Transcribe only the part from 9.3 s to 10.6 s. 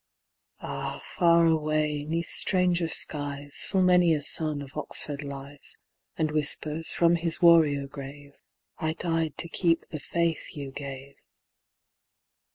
to keep the faith